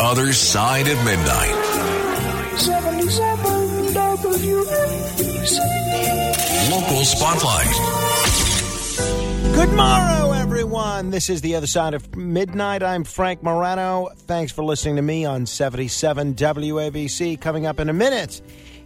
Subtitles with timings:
[0.00, 1.50] Other Side of Midnight.
[2.56, 5.58] 77 WABC.
[6.70, 7.66] Local Spotlight.
[9.56, 11.10] Good morrow, everyone.
[11.10, 12.84] This is the other side of midnight.
[12.84, 14.10] I'm Frank Morano.
[14.14, 17.40] Thanks for listening to me on 77 WABC.
[17.40, 18.40] Coming up in a minute,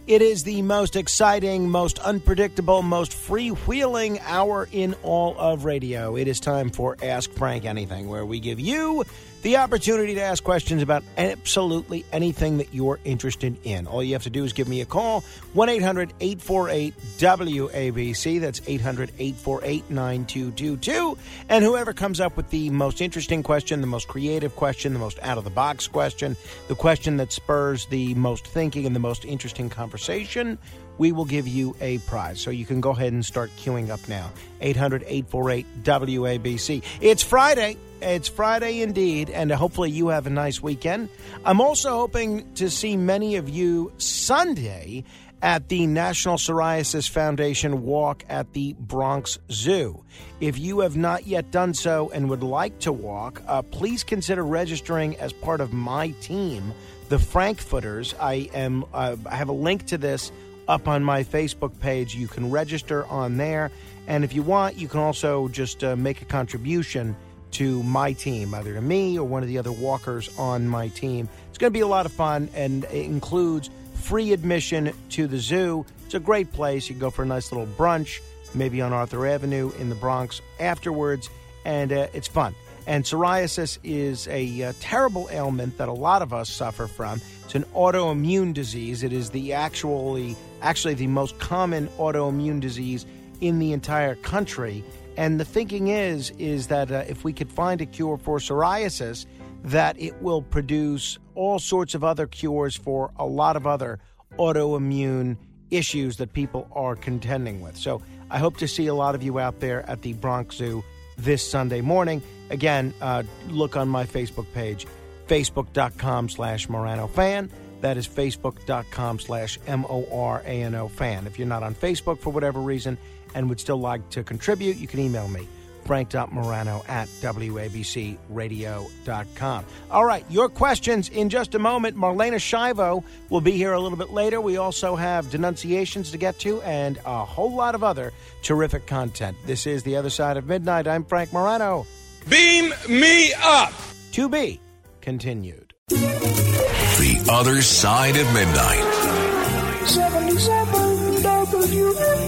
[0.07, 6.15] it is the most exciting, most unpredictable, most freewheeling hour in all of radio.
[6.17, 9.03] It is time for Ask Frank Anything, where we give you
[9.43, 13.87] the opportunity to ask questions about absolutely anything that you're interested in.
[13.87, 15.21] All you have to do is give me a call
[15.53, 18.39] 1 800 848 WABC.
[18.39, 21.17] That's 800 848 9222.
[21.49, 25.19] And whoever comes up with the most interesting question, the most creative question, the most
[25.21, 26.37] out of the box question,
[26.69, 30.57] the question that spurs the most thinking and the most interesting conversation,
[30.97, 32.39] we will give you a prize.
[32.39, 34.31] So you can go ahead and start queuing up now.
[34.61, 36.83] 800 848 WABC.
[37.01, 37.77] It's Friday.
[38.03, 41.07] It's Friday indeed, and hopefully you have a nice weekend.
[41.45, 45.05] I'm also hoping to see many of you Sunday
[45.41, 50.03] at the National Psoriasis Foundation walk at the Bronx Zoo.
[50.41, 54.43] If you have not yet done so and would like to walk, uh, please consider
[54.43, 56.73] registering as part of my team,
[57.07, 58.13] the Frankfurters.
[58.19, 58.83] I am.
[58.93, 60.29] Uh, I have a link to this
[60.67, 62.15] up on my Facebook page.
[62.15, 63.71] You can register on there,
[64.07, 67.15] and if you want, you can also just uh, make a contribution
[67.53, 71.29] to my team, either to me or one of the other walkers on my team.
[71.49, 75.37] It's going to be a lot of fun, and it includes free admission to the
[75.37, 75.85] zoo.
[76.05, 76.89] It's a great place.
[76.89, 78.19] You can go for a nice little brunch,
[78.53, 81.29] maybe on Arthur Avenue in the Bronx afterwards,
[81.65, 82.55] and uh, it's fun.
[82.85, 87.21] And psoriasis is a uh, terrible ailment that a lot of us suffer from.
[87.45, 89.03] It's an autoimmune disease.
[89.03, 93.05] It is the actually actually the most common autoimmune disease
[93.41, 94.83] in the entire country.
[95.17, 99.25] And the thinking is is that uh, if we could find a cure for psoriasis,
[99.63, 103.99] that it will produce all sorts of other cures for a lot of other
[104.37, 105.37] autoimmune
[105.71, 107.77] issues that people are contending with.
[107.77, 110.83] So I hope to see a lot of you out there at the Bronx Zoo
[111.17, 112.21] this Sunday morning.
[112.49, 114.85] Again, uh, look on my Facebook page,
[115.27, 117.49] facebook.com slash Morano fan.
[117.81, 121.27] That is facebook.com slash M O R A N O fan.
[121.27, 122.97] If you're not on Facebook for whatever reason
[123.35, 125.47] and would still like to contribute, you can email me,
[125.85, 129.65] frank.morano at wabcradio.com.
[129.91, 131.97] All right, your questions in just a moment.
[131.97, 134.41] Marlena Shivo will be here a little bit later.
[134.41, 139.37] We also have denunciations to get to and a whole lot of other terrific content.
[139.45, 140.87] This is The Other Side of Midnight.
[140.87, 141.85] I'm Frank Morano.
[142.29, 143.73] Beam me up.
[144.13, 144.61] To be
[145.01, 145.73] continued.
[145.89, 149.87] The Other Side of Midnight.
[149.87, 152.22] 77 WABC.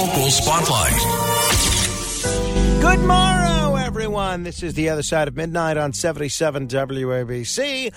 [0.00, 0.98] Local Spotlight.
[2.80, 4.44] Good morrow, everyone.
[4.44, 7.92] This is The Other Side of Midnight on 77 WABC.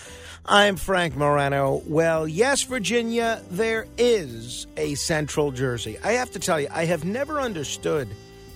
[0.45, 1.81] I'm Frank Morano.
[1.87, 5.97] Well, yes, Virginia, there is a Central Jersey.
[6.03, 8.09] I have to tell you, I have never understood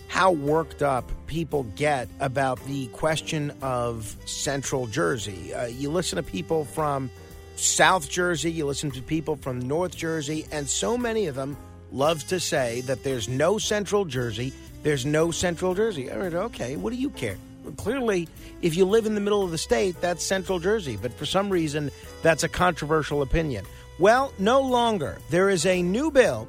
[0.10, 5.54] how worked up people get about the question of Central Jersey.
[5.54, 7.10] Uh, you listen to people from
[7.56, 11.56] South Jersey, you listen to people from North Jersey, and so many of them
[11.92, 14.54] love to say that there's no Central Jersey,
[14.84, 16.12] there's no Central Jersey.
[16.12, 17.38] All right, okay, what do you care?
[17.76, 18.30] Clearly,
[18.62, 21.50] if you live in the middle of the state, that's Central Jersey, but for some
[21.50, 23.66] reason, that's a controversial opinion.
[24.00, 25.18] Well, no longer.
[25.30, 26.48] There is a new bill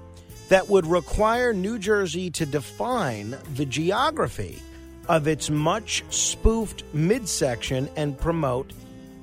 [0.48, 4.60] that would require New Jersey to define the geography
[5.08, 8.72] of its much spoofed midsection and promote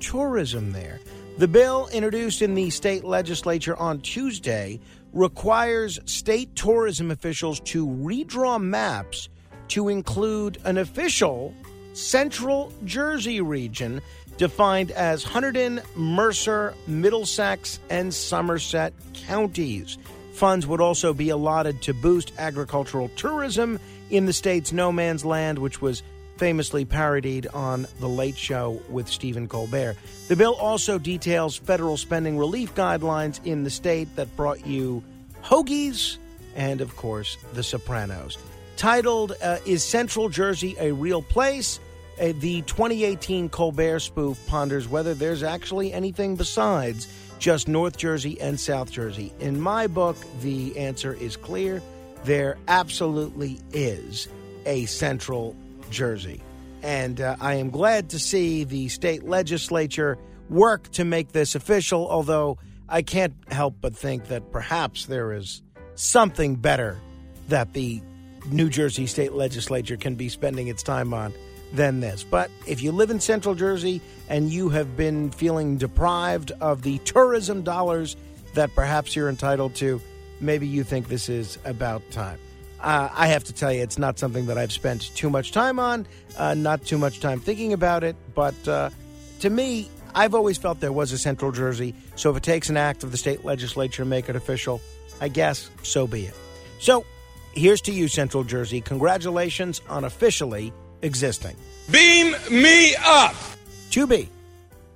[0.00, 1.00] tourism there.
[1.38, 4.80] The bill, introduced in the state legislature on Tuesday,
[5.12, 9.28] requires state tourism officials to redraw maps
[9.68, 11.54] to include an official
[11.92, 14.00] Central Jersey region
[14.38, 19.98] defined as Hunterdon, Mercer, Middlesex, and Somerset counties.
[20.32, 25.58] Funds would also be allotted to boost agricultural tourism in the state's no man's land,
[25.58, 26.02] which was
[26.36, 29.96] famously parodied on The Late Show with Stephen Colbert.
[30.28, 35.02] The bill also details federal spending relief guidelines in the state that brought you
[35.42, 36.18] hoagies
[36.54, 38.38] and, of course, The Sopranos.
[38.76, 41.80] Titled uh, Is Central Jersey a Real Place?
[42.20, 48.58] Uh, the 2018 Colbert spoof ponders whether there's actually anything besides just North Jersey and
[48.58, 49.32] South Jersey.
[49.40, 51.82] In my book, the answer is clear.
[52.24, 54.28] There absolutely is
[54.64, 55.54] a Central
[55.90, 56.42] Jersey.
[56.82, 60.18] And uh, I am glad to see the state legislature
[60.48, 65.62] work to make this official, although I can't help but think that perhaps there is
[65.94, 66.98] something better
[67.48, 68.00] that the
[68.50, 71.32] New Jersey state legislature can be spending its time on
[71.72, 72.22] than this.
[72.22, 76.98] But if you live in Central Jersey and you have been feeling deprived of the
[76.98, 78.16] tourism dollars
[78.54, 80.00] that perhaps you're entitled to,
[80.40, 82.38] maybe you think this is about time.
[82.80, 85.78] Uh, I have to tell you, it's not something that I've spent too much time
[85.78, 86.06] on,
[86.36, 88.16] uh, not too much time thinking about it.
[88.34, 88.90] But uh,
[89.40, 91.94] to me, I've always felt there was a Central Jersey.
[92.16, 94.80] So if it takes an act of the state legislature to make it official,
[95.20, 96.34] I guess so be it.
[96.78, 97.04] So
[97.52, 98.80] here's to you, Central Jersey.
[98.80, 101.56] Congratulations on officially existing.
[101.90, 103.34] Beam me up.
[103.90, 104.28] To be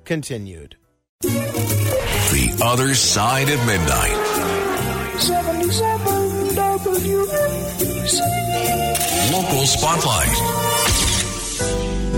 [0.04, 0.76] continued.
[1.22, 5.20] The other side of midnight.
[5.20, 7.59] 77 WABC.
[9.40, 10.36] Local spotlight.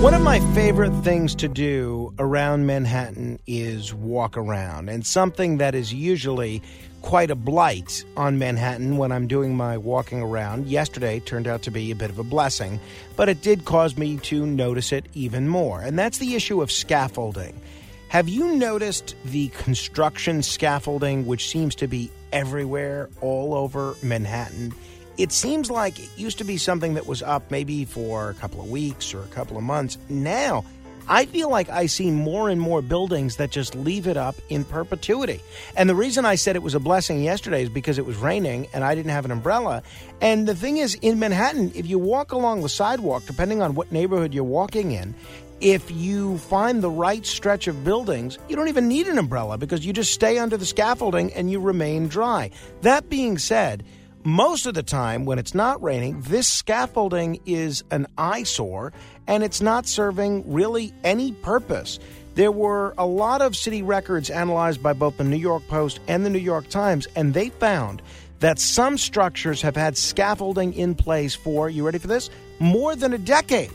[0.02, 5.76] One of my favorite things to do around Manhattan is walk around, and something that
[5.76, 6.62] is usually
[7.00, 10.66] quite a blight on Manhattan when I'm doing my walking around.
[10.66, 12.80] Yesterday turned out to be a bit of a blessing,
[13.14, 16.72] but it did cause me to notice it even more, and that's the issue of
[16.72, 17.60] scaffolding.
[18.08, 24.74] Have you noticed the construction scaffolding, which seems to be everywhere, all over Manhattan?
[25.18, 28.60] It seems like it used to be something that was up maybe for a couple
[28.60, 29.98] of weeks or a couple of months.
[30.08, 30.64] Now,
[31.08, 34.64] I feel like I see more and more buildings that just leave it up in
[34.64, 35.40] perpetuity.
[35.76, 38.68] And the reason I said it was a blessing yesterday is because it was raining
[38.72, 39.82] and I didn't have an umbrella.
[40.20, 43.90] And the thing is, in Manhattan, if you walk along the sidewalk, depending on what
[43.90, 45.14] neighborhood you're walking in,
[45.60, 49.86] if you find the right stretch of buildings, you don't even need an umbrella because
[49.86, 52.50] you just stay under the scaffolding and you remain dry.
[52.82, 53.84] That being said,
[54.24, 58.92] most of the time when it's not raining, this scaffolding is an eyesore
[59.26, 61.98] and it's not serving really any purpose.
[62.34, 66.24] There were a lot of city records analyzed by both the New York Post and
[66.24, 68.00] the New York Times, and they found
[68.40, 72.30] that some structures have had scaffolding in place for, you ready for this?
[72.58, 73.72] More than a decade.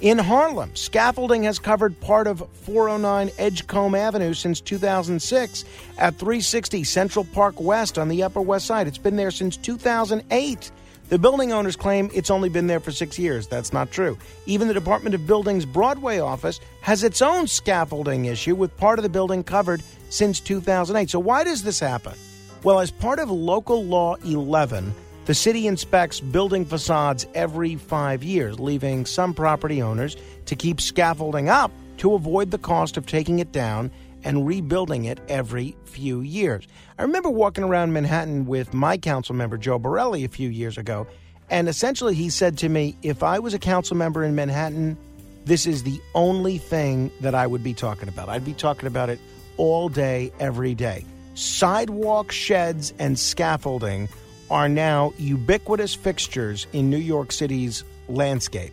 [0.00, 5.64] In Harlem, scaffolding has covered part of 409 Edgecombe Avenue since 2006
[5.98, 8.86] at 360 Central Park West on the Upper West Side.
[8.86, 10.70] It's been there since 2008.
[11.10, 13.46] The building owners claim it's only been there for six years.
[13.46, 14.16] That's not true.
[14.46, 19.02] Even the Department of Buildings Broadway office has its own scaffolding issue with part of
[19.02, 21.10] the building covered since 2008.
[21.10, 22.14] So, why does this happen?
[22.62, 24.94] Well, as part of Local Law 11,
[25.30, 30.16] the city inspects building facades every five years, leaving some property owners
[30.46, 33.92] to keep scaffolding up to avoid the cost of taking it down
[34.24, 36.66] and rebuilding it every few years.
[36.98, 41.06] I remember walking around Manhattan with my council member, Joe Borelli, a few years ago,
[41.48, 44.98] and essentially he said to me, If I was a council member in Manhattan,
[45.44, 48.28] this is the only thing that I would be talking about.
[48.28, 49.20] I'd be talking about it
[49.58, 51.04] all day, every day.
[51.36, 54.08] Sidewalk sheds and scaffolding
[54.50, 58.72] are now ubiquitous fixtures in New York City's landscape.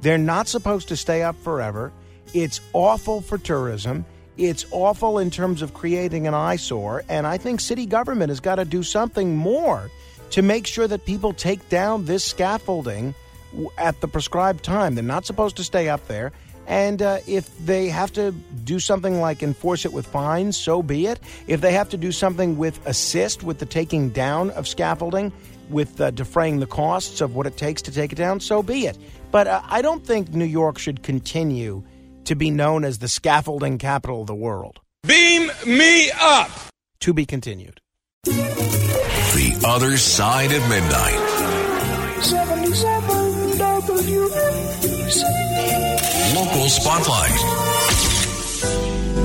[0.00, 1.92] They're not supposed to stay up forever.
[2.34, 4.04] It's awful for tourism.
[4.36, 7.04] It's awful in terms of creating an eyesore.
[7.08, 9.90] And I think city government has got to do something more
[10.30, 13.14] to make sure that people take down this scaffolding
[13.76, 14.94] at the prescribed time.
[14.94, 16.32] They're not supposed to stay up there.
[16.68, 18.32] And uh, if they have to
[18.64, 21.18] do something like enforce it with fines, so be it.
[21.46, 25.32] If they have to do something with assist with the taking down of scaffolding,
[25.70, 28.86] with uh, defraying the costs of what it takes to take it down, so be
[28.86, 28.98] it.
[29.30, 31.82] But uh, I don't think New York should continue
[32.24, 34.80] to be known as the scaffolding capital of the world.
[35.06, 36.50] Beam me up.
[37.00, 37.80] To be continued.
[38.24, 42.22] The other side of midnight.
[42.22, 44.47] 77 WABC.
[46.38, 47.32] Local spotlight.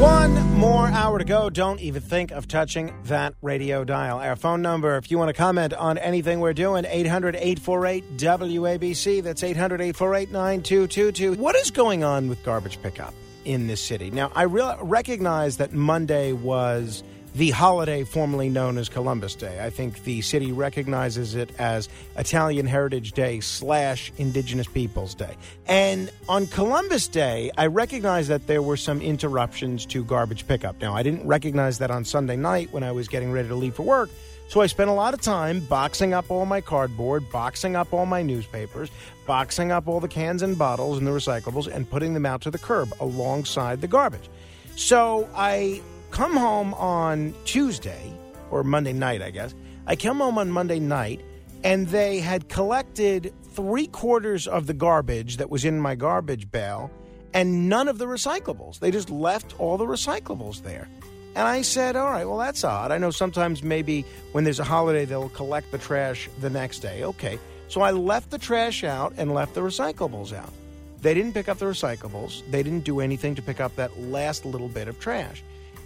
[0.02, 1.52] One more hour to go.
[1.52, 4.18] Don't even think of touching that radio dial.
[4.18, 9.22] Our phone number, if you want to comment on anything we're doing, 800 848 WABC.
[9.22, 11.34] That's 800 848 9222.
[11.40, 13.14] What is going on with garbage pickup
[13.46, 14.10] in this city?
[14.10, 17.04] Now, I real recognize that Monday was
[17.36, 19.64] the holiday formerly known as Columbus Day.
[19.64, 25.36] I think the city recognizes it as Italian Heritage Day slash Indigenous Peoples Day.
[25.68, 30.80] And on Columbus Day, I recognized that there were some interruptions to garbage pickup.
[30.80, 33.76] Now, I didn't recognize that on Sunday night when I was getting ready to leave
[33.76, 34.10] for work.
[34.50, 38.06] So I spent a lot of time boxing up all my cardboard, boxing up all
[38.06, 38.92] my newspapers,
[39.26, 42.52] boxing up all the cans and bottles and the recyclables, and putting them out to
[42.52, 44.30] the curb alongside the garbage.
[44.76, 45.82] So I
[46.14, 48.14] come home on Tuesday
[48.52, 49.56] or Monday night, I guess.
[49.88, 51.22] I come home on Monday night
[51.64, 56.92] and they had collected three quarters of the garbage that was in my garbage bale
[57.34, 58.78] and none of the recyclables.
[58.78, 60.88] They just left all the recyclables there.
[61.36, 62.92] And I said, all right, well, that's odd.
[62.92, 67.04] I know sometimes maybe when there's a holiday, they'll collect the trash the next day.
[67.04, 67.40] Okay.
[67.70, 70.54] So I left the trash out and left the recyclables out.
[71.02, 72.44] They didn't pick up the recyclables.
[72.52, 75.44] They didn't do anything to pick up that last little bit of trash.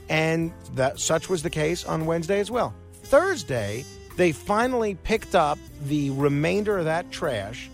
[0.09, 2.73] And that such was the case on Wednesday as well.
[3.03, 3.85] Thursday,
[4.15, 7.69] they finally picked up the remainder of that trash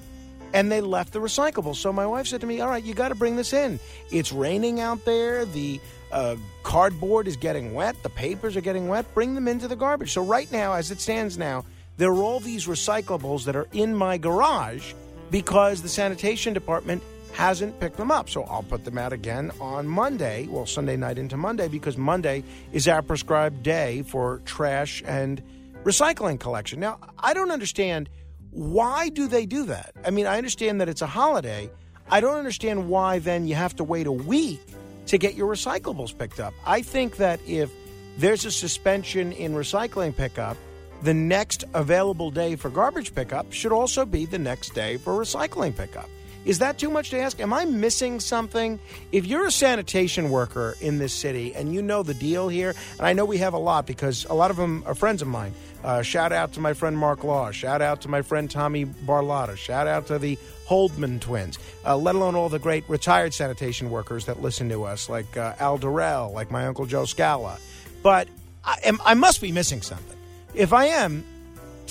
[0.53, 1.77] and they left the recyclables.
[1.77, 3.79] So my wife said to me, All right, you got to bring this in.
[4.11, 5.45] It's raining out there.
[5.45, 5.79] The
[6.11, 8.01] uh, cardboard is getting wet.
[8.03, 9.11] The papers are getting wet.
[9.13, 10.13] Bring them into the garbage.
[10.13, 11.65] So right now, as it stands now,
[11.97, 14.93] there are all these recyclables that are in my garage
[15.31, 17.01] because the sanitation department
[17.33, 18.29] hasn't picked them up.
[18.29, 22.43] So I'll put them out again on Monday, well, Sunday night into Monday, because Monday
[22.71, 25.41] is our prescribed day for trash and
[25.83, 26.79] recycling collection.
[26.79, 28.09] Now, I don't understand
[28.51, 29.93] why do they do that?
[30.05, 31.69] I mean, I understand that it's a holiday.
[32.09, 34.61] I don't understand why then you have to wait a week
[35.07, 36.53] to get your recyclables picked up.
[36.65, 37.71] I think that if
[38.17, 40.55] there's a suspension in recycling pickup,
[41.01, 45.75] the next available day for garbage pickup should also be the next day for recycling
[45.75, 46.09] pickup.
[46.45, 47.39] Is that too much to ask?
[47.39, 48.79] Am I missing something?
[49.11, 53.07] If you're a sanitation worker in this city and you know the deal here, and
[53.07, 55.53] I know we have a lot because a lot of them are friends of mine.
[55.83, 57.51] Uh, shout out to my friend Mark Law.
[57.51, 59.57] Shout out to my friend Tommy Barlotta.
[59.57, 61.59] Shout out to the Holdman twins.
[61.85, 65.55] Uh, let alone all the great retired sanitation workers that listen to us, like uh,
[65.59, 67.57] Al Durrell, like my uncle Joe Scala.
[68.01, 68.27] But
[68.63, 70.17] I, am, I must be missing something.
[70.53, 71.25] If I am,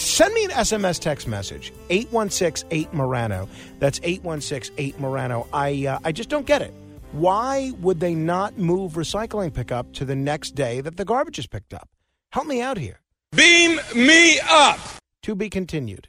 [0.02, 3.48] Send me an SMS text message, 816 8 Morano.
[3.78, 5.46] That's 816 8 Morano.
[5.52, 6.74] I, uh, I just don't get it.
[7.12, 11.46] Why would they not move recycling pickup to the next day that the garbage is
[11.46, 11.88] picked up?
[12.32, 13.00] Help me out here.
[13.36, 14.80] Beam me up.
[15.22, 16.08] To be continued.